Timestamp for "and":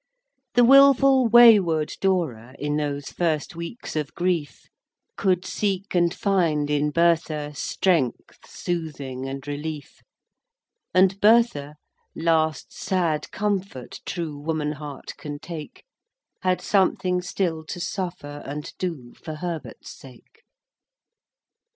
5.93-6.11, 9.29-9.47, 10.91-11.21, 18.43-18.73